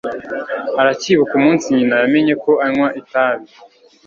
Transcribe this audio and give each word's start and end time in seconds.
aracyibuka 0.81 1.33
umunsi 1.39 1.65
nyina 1.75 1.95
yamenye 2.01 2.33
ko 2.43 2.51
anywa 2.65 2.87
itabi 3.01 3.49